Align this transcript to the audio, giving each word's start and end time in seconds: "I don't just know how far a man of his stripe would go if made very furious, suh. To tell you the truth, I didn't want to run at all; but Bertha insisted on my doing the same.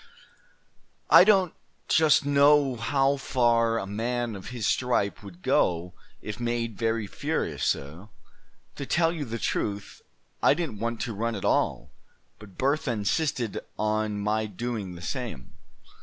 "I 1.11 1.23
don't 1.23 1.53
just 1.87 2.25
know 2.25 2.75
how 2.75 3.17
far 3.17 3.77
a 3.77 3.85
man 3.85 4.35
of 4.35 4.47
his 4.49 4.65
stripe 4.65 5.21
would 5.21 5.43
go 5.43 5.93
if 6.23 6.39
made 6.39 6.75
very 6.75 7.05
furious, 7.05 7.63
suh. 7.63 8.07
To 8.77 8.85
tell 8.87 9.11
you 9.11 9.25
the 9.25 9.37
truth, 9.37 10.01
I 10.41 10.55
didn't 10.55 10.79
want 10.79 11.01
to 11.01 11.13
run 11.13 11.35
at 11.35 11.45
all; 11.45 11.91
but 12.39 12.57
Bertha 12.57 12.89
insisted 12.89 13.59
on 13.77 14.19
my 14.19 14.47
doing 14.47 14.95
the 14.95 15.03
same. 15.03 15.53